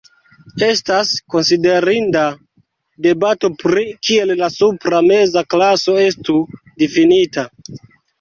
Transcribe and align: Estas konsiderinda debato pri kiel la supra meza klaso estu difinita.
Estas 0.67 1.09
konsiderinda 1.33 2.23
debato 3.07 3.51
pri 3.63 3.83
kiel 4.09 4.33
la 4.39 4.49
supra 4.55 5.03
meza 5.11 5.45
klaso 5.55 5.99
estu 6.07 6.39
difinita. 6.85 7.45